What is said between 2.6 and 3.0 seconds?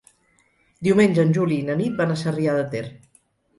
de Ter.